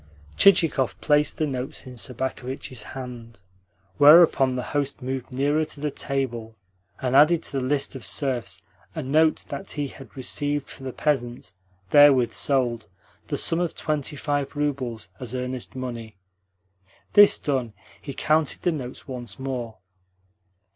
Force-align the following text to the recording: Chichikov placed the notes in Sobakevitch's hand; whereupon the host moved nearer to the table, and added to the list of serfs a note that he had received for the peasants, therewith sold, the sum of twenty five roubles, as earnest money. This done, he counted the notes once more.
Chichikov 0.35 0.99
placed 0.99 1.37
the 1.37 1.45
notes 1.45 1.85
in 1.85 1.93
Sobakevitch's 1.95 2.81
hand; 2.81 3.41
whereupon 3.99 4.55
the 4.55 4.63
host 4.73 5.03
moved 5.03 5.31
nearer 5.31 5.63
to 5.63 5.79
the 5.79 5.91
table, 5.91 6.55
and 7.03 7.15
added 7.15 7.43
to 7.43 7.51
the 7.51 7.59
list 7.63 7.93
of 7.93 8.03
serfs 8.03 8.63
a 8.95 9.03
note 9.03 9.45
that 9.49 9.69
he 9.73 9.89
had 9.89 10.17
received 10.17 10.71
for 10.71 10.81
the 10.81 10.91
peasants, 10.91 11.53
therewith 11.91 12.33
sold, 12.33 12.87
the 13.27 13.37
sum 13.37 13.59
of 13.59 13.75
twenty 13.75 14.15
five 14.15 14.55
roubles, 14.55 15.07
as 15.19 15.35
earnest 15.35 15.75
money. 15.75 16.17
This 17.13 17.37
done, 17.37 17.73
he 18.01 18.11
counted 18.15 18.63
the 18.63 18.71
notes 18.71 19.07
once 19.07 19.37
more. 19.37 19.77